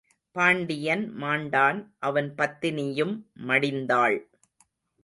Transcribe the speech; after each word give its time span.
பாண்டியன் 0.35 1.03
மாண்டான் 1.15 1.79
அவன் 1.99 2.29
பத்தினியும் 2.35 3.15
மடிந்தாள். 3.47 4.19